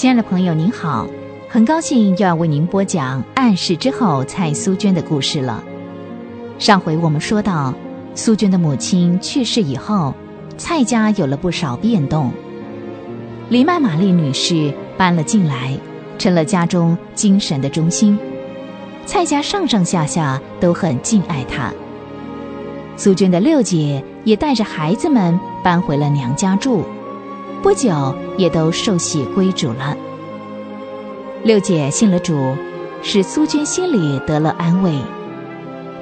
[0.00, 1.06] 亲爱的朋友，您好，
[1.46, 5.62] 很高兴又要为您播讲《暗示之后》蔡苏娟的故事了。
[6.58, 7.74] 上回我们说到，
[8.14, 10.14] 苏娟的母亲去世以后，
[10.56, 12.32] 蔡家有了不少变动。
[13.50, 15.76] 李曼玛丽女士搬了进来，
[16.16, 18.18] 成了家中精神的中心。
[19.04, 21.70] 蔡家上上下下都很敬爱她。
[22.96, 26.86] 苏娟的六姐也带着孩子们搬回了娘家住。
[27.62, 29.94] 不久，也都受洗归主了。
[31.44, 32.56] 六姐信了主，
[33.02, 34.94] 使苏娟心里得了安慰。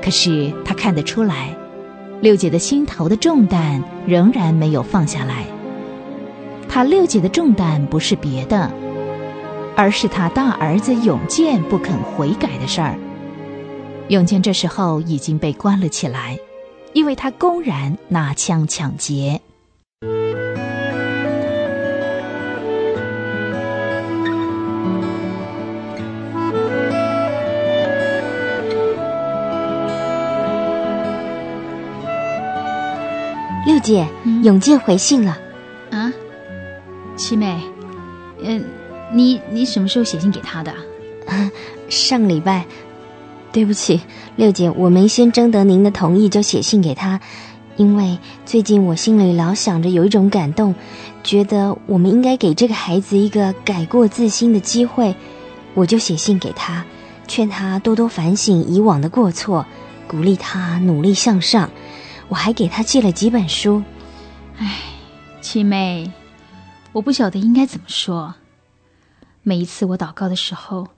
[0.00, 1.56] 可是她看得出来，
[2.20, 5.44] 六姐的心头的重担仍然没有放下来。
[6.68, 8.70] 她六姐的重担不是别的，
[9.74, 12.96] 而是她大儿子永健不肯悔改的事儿。
[14.08, 16.38] 永健这时候已经被关了起来，
[16.92, 19.40] 因为他公然拿枪抢劫。
[33.89, 34.06] 六姐，
[34.42, 35.39] 永健回信了。
[35.91, 36.12] 啊，
[37.17, 37.58] 七妹，
[38.42, 38.62] 嗯，
[39.14, 40.75] 你你什么时候写信给他的？
[41.89, 42.67] 上礼拜。
[43.50, 43.98] 对不起，
[44.36, 47.19] 六姐，我没先征得您的同意就写信给他，
[47.77, 50.75] 因为最近我心里老想着有一种感动，
[51.25, 55.14] 觉得我们应该给这个孩子一个改过自新的机会，
[55.73, 56.84] 我就写信给他，
[57.27, 59.64] 劝他多多反省以往的过错，
[60.06, 61.70] 鼓励他努力向上。
[62.28, 63.82] 我还给他寄了几本书。
[64.58, 64.80] 唉，
[65.40, 66.12] 七妹，
[66.92, 68.34] 我不晓得应该怎么说。
[69.42, 70.88] 每一次我祷告的时候，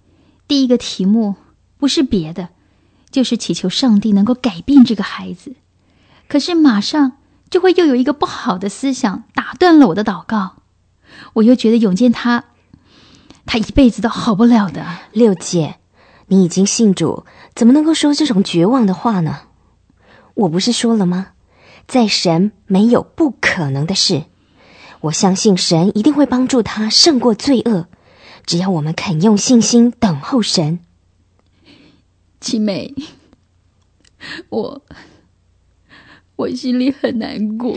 [0.49, 1.37] 第一个题目
[1.79, 2.49] 不是别的，
[3.11, 5.55] 就是祈求上帝能够改变这个孩子。
[6.29, 10.57] 可是马上就会又有一个不好的思想打断了我的祷告。
[11.35, 12.45] 我又觉得永健他，
[13.47, 14.87] 他一辈子都好不了的。
[15.13, 15.77] 六姐，
[16.29, 17.25] 你已经信主，
[17.55, 19.41] 怎么能够说这种绝望的话呢？
[20.41, 21.33] 我不是说了吗？
[21.87, 24.25] 在神没有不可能的事。
[25.03, 27.89] 我相信神一定会帮助他胜过罪恶，
[28.47, 30.81] 只要我们肯用信心等候神。
[32.41, 32.95] 七妹，
[34.49, 34.83] 我
[36.37, 37.77] 我心里很难过。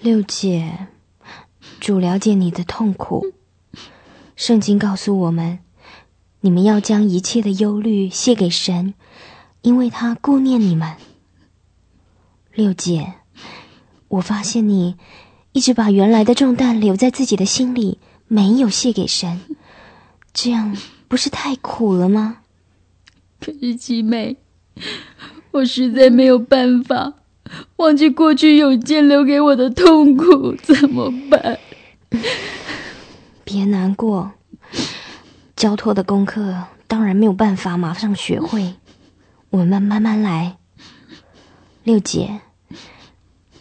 [0.00, 0.86] 六姐，
[1.78, 3.34] 主了解你的痛苦。
[4.34, 5.58] 圣经告诉我们，
[6.40, 8.94] 你们要将一切的忧虑卸给神，
[9.60, 10.96] 因为他顾念你们。
[12.58, 13.12] 六姐，
[14.08, 14.96] 我发现你
[15.52, 19.40] 一直把原来的重担留在自己的心里，没有卸给神，
[20.32, 20.76] 这样
[21.06, 22.38] 不是太苦了吗？
[23.38, 24.38] 可是七妹，
[25.52, 27.14] 我实在没有办法
[27.76, 31.60] 忘记过去永健留给我的痛苦，怎么办？
[33.44, 34.32] 别难过，
[35.54, 38.74] 交托的功课当然没有办法马上学会，
[39.50, 40.56] 我们慢慢来。
[41.84, 42.40] 六姐。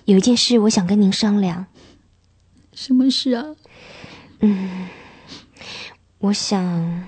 [0.07, 1.66] 有一件事，我想跟您商量。
[2.73, 3.44] 什么事啊？
[4.40, 4.88] 嗯，
[6.19, 7.06] 我想，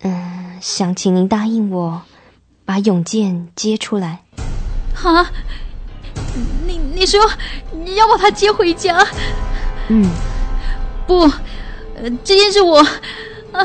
[0.00, 2.02] 嗯，想请您答应我，
[2.66, 4.24] 把永健接出来。
[5.02, 5.32] 啊？
[6.66, 7.18] 你你说
[7.72, 9.02] 你要把他接回家？
[9.88, 10.06] 嗯，
[11.06, 11.20] 不，
[11.96, 12.76] 呃，这件事我，
[13.52, 13.64] 啊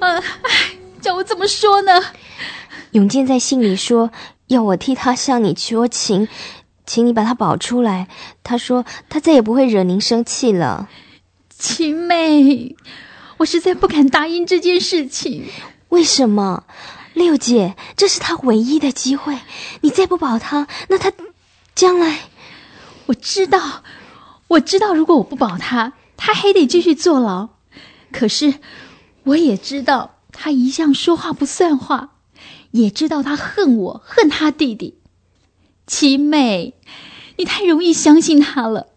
[0.00, 1.92] 啊，哎，叫我怎么说呢？
[2.90, 4.10] 永健在信里说
[4.48, 6.28] 要我替他向你求情。
[6.92, 8.06] 请你把他保出来。
[8.44, 10.90] 他说他再也不会惹您生气了。
[11.48, 12.76] 七妹，
[13.38, 15.46] 我实在不敢答应这件事情。
[15.88, 16.64] 为什么？
[17.14, 19.38] 六姐，这是他唯一的机会。
[19.80, 21.10] 你再不保他，那他
[21.74, 22.24] 将来……
[23.06, 23.82] 我知道，
[24.48, 27.48] 我知道，如果我不保他，他还得继续坐牢。
[28.12, 28.56] 可是，
[29.22, 32.10] 我也知道他一向说话不算话，
[32.72, 34.98] 也知道他恨我，恨他弟弟。
[35.86, 36.74] 七妹，
[37.36, 38.88] 你太容易相信他了。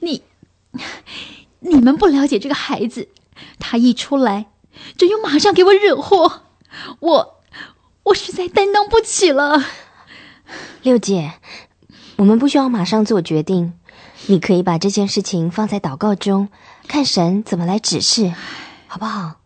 [0.00, 0.22] 你、
[1.60, 3.08] 你们不了解这个孩子，
[3.58, 4.46] 他一出来
[4.96, 6.42] 就又马上给我惹祸，
[7.00, 7.40] 我、
[8.04, 9.64] 我实在担当不起了。
[10.82, 11.34] 六姐，
[12.16, 13.74] 我们不需要马上做决定，
[14.26, 16.48] 你可以把这件事情放在祷告中，
[16.88, 18.32] 看神怎么来指示，
[18.88, 19.36] 好不好？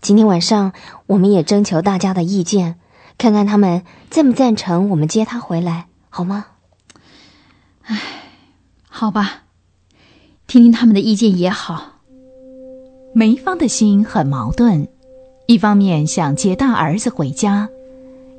[0.00, 0.72] 今天晚上
[1.06, 2.80] 我们也征求大家的意见，
[3.18, 5.88] 看看他们赞不赞成我们接他回来。
[6.14, 6.44] 好吗？
[7.84, 7.98] 唉，
[8.86, 9.44] 好吧，
[10.46, 12.00] 听听他们的意见也好。
[13.14, 14.86] 梅芳的心很矛盾，
[15.46, 17.66] 一方面想接大儿子回家，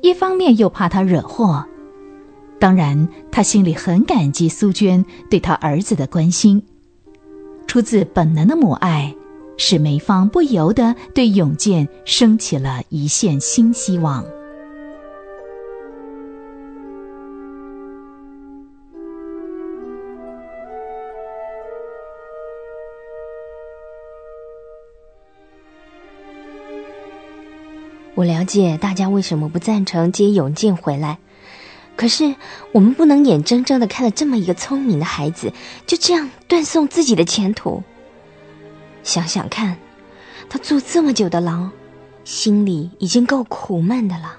[0.02, 1.66] 一方面又怕他惹祸。
[2.60, 6.64] 当然，他心里很感激苏娟对他儿子的关心，
[7.66, 9.12] 出自本能的母爱，
[9.56, 14.24] 使梅芳不由得对永健升起了一线新希望。
[28.14, 31.18] 我了解大家为什么不赞成接永健回来，
[31.96, 32.36] 可是
[32.72, 35.52] 我们不能眼睁睁的看着这么一个聪明的孩子
[35.86, 37.82] 就这样断送自己的前途。
[39.02, 39.76] 想想看，
[40.48, 41.70] 他坐这么久的牢，
[42.24, 44.36] 心里已经够苦闷的了，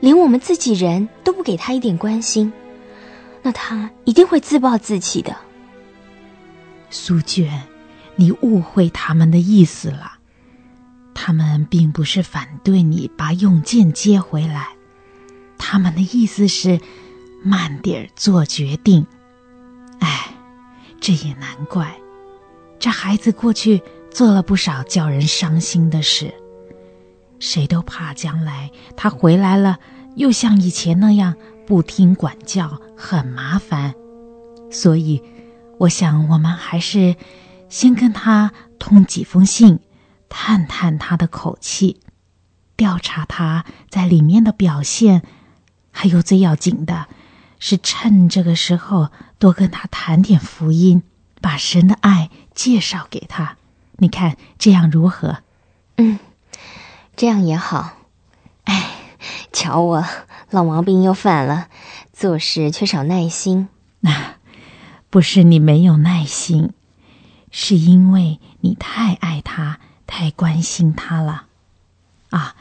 [0.00, 2.52] 连我们自己人都不给他一点关心，
[3.42, 5.36] 那他一定会自暴自弃的。
[6.90, 7.62] 苏娟，
[8.14, 10.13] 你误会他们的意思了。
[11.14, 14.68] 他们并不是反对你把永健接回来，
[15.56, 16.80] 他们的意思是
[17.42, 19.06] 慢点儿做决定。
[20.00, 20.34] 哎，
[21.00, 21.96] 这也难怪，
[22.78, 26.34] 这孩子过去做了不少叫人伤心的事，
[27.38, 29.78] 谁都怕将来他回来了
[30.16, 31.34] 又像以前那样
[31.66, 33.94] 不听管教，很麻烦。
[34.70, 35.22] 所以，
[35.78, 37.14] 我想我们还是
[37.68, 39.78] 先跟他通几封信。
[40.36, 42.00] 探探他的口气，
[42.74, 45.22] 调查他在里面的表现，
[45.92, 47.06] 还有最要紧的，
[47.60, 51.04] 是趁这个时候多跟他谈点福音，
[51.40, 53.56] 把神的爱介绍给他。
[53.98, 55.38] 你看这样如何？
[55.98, 56.18] 嗯，
[57.14, 57.92] 这样也好。
[58.64, 58.90] 哎，
[59.52, 60.04] 瞧我
[60.50, 61.68] 老毛病又犯了，
[62.12, 63.68] 做事缺少耐心。
[64.00, 64.34] 那
[65.10, 66.72] 不是你没有耐心，
[67.52, 69.78] 是因为你太爱他。
[70.16, 71.46] 太关心他了，
[72.30, 72.54] 啊！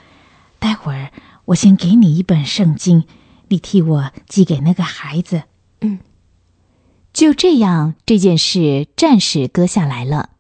[0.58, 1.12] 待会儿
[1.46, 3.04] 我先给你一本圣经，
[3.50, 5.44] 你替我寄给那个孩子。
[5.82, 6.00] 嗯，
[7.14, 10.32] 就这样，这件事暂时搁下来了。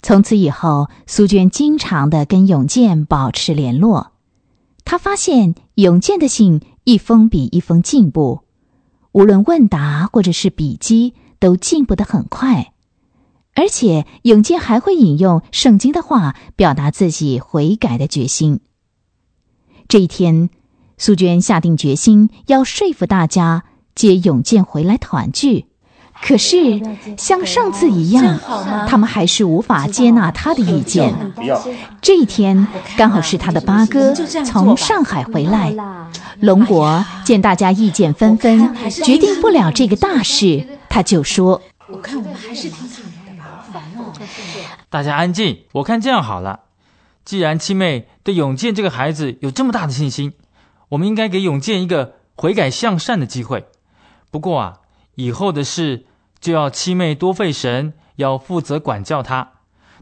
[0.00, 4.12] 从此以后，苏娟经常的跟永健保持联络。
[4.86, 8.40] 她发现永健的信一封比一封进步，
[9.12, 12.72] 无论问答或者是笔记，都进步的很快。
[13.56, 18.60] 而且永健还会引用圣经的话，表达自己悔改的决心。
[19.88, 20.50] 这一天，
[20.98, 23.64] 苏娟下定决心要说服大家
[23.94, 25.66] 接永健回来团聚。
[26.22, 26.82] 可是，
[27.16, 28.38] 像上次一样，
[28.86, 31.14] 他们还是无法接纳他的意见。
[32.02, 32.66] 这一天
[32.96, 34.14] 刚好是他的八哥
[34.44, 35.74] 从上海回来，
[36.40, 41.62] 龙国见大家意见纷纷，决定不了这个大事，他就说
[41.92, 42.86] ：“我看我们还是挺。”
[44.90, 46.60] 大家安静，我看这样好了。
[47.24, 50.34] 既然七妹对永健这个孩子有这么大的信心，
[50.90, 53.66] 我们应该给永健一个悔改向善的机会。
[54.30, 54.80] 不过啊，
[55.16, 56.06] 以后的事
[56.40, 59.52] 就要七妹多费神，要负责管教他，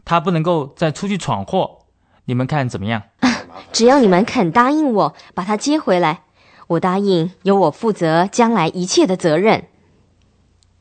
[0.03, 1.79] 他不能够再出去闯祸。
[2.25, 3.03] 你们看怎么样？
[3.71, 6.23] 只要你们肯答应我把他接回来，
[6.67, 9.67] 我答应由我负责将来一切的责任。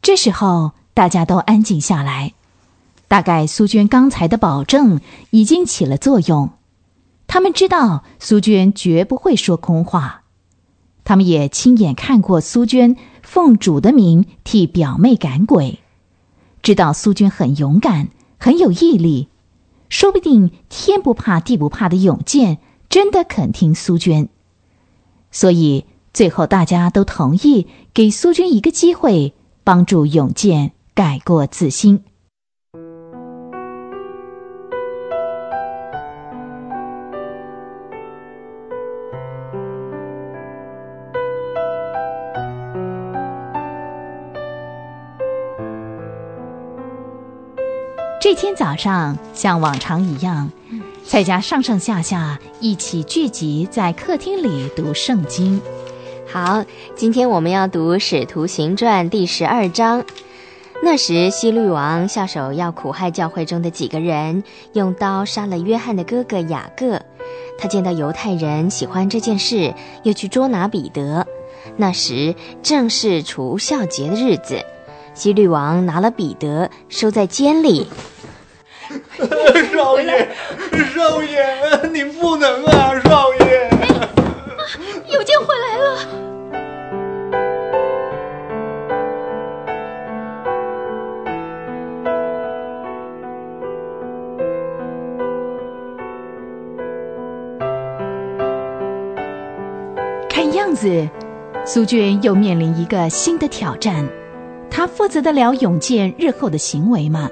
[0.03, 2.35] 这时候，大家都安静下来。
[3.07, 6.51] 大概苏娟刚才的保证已经起了作用，
[7.27, 10.23] 他们知道苏娟绝不会说空话，
[11.05, 15.81] 他们也亲眼看过苏娟奉主的名替表妹赶鬼，
[16.63, 18.09] 知道苏娟很勇敢，
[18.39, 19.29] 很有毅力，
[19.89, 22.59] 说不定天不怕地不怕的永健
[22.89, 24.29] 真的肯听苏娟，
[25.31, 32.03] 所以最后大家都同意给苏娟一个机会，帮助永健改过自新。
[48.25, 50.51] 这天早上，像往常一样，
[51.05, 55.61] 蔡家上上下下一起聚集在客厅里读圣经。
[56.27, 56.65] 好，
[56.97, 60.03] 今天我们要读《使徒行传》第十二章。
[60.83, 67.03] 那时，希律王下手要苦害教会中的几个人，用刀杀了约翰的哥哥雅各。
[67.59, 71.27] 他见到犹太人喜欢这件事，又去捉拿彼得。
[71.77, 74.65] 那时正是除孝节的日子，
[75.13, 77.87] 希律王拿了彼得收在监里。
[79.73, 80.29] 少爷，
[80.95, 83.71] 少爷，你不能啊，少爷！
[85.13, 85.99] 有健回来了。
[100.29, 101.09] 看样子，
[101.65, 104.07] 苏俊又面临一个新的挑战。
[104.71, 107.31] 他负责得了永健日后的行为吗？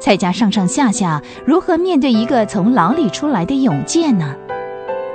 [0.00, 4.34] 蔡家上上下下如何面对一个从牢里出来的永健呢？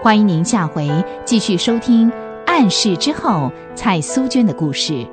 [0.02, 0.90] 欢迎您下回
[1.24, 2.12] 继续收听
[2.46, 3.30] 《暗示之后》
[3.76, 5.08] 蔡苏娟的故事。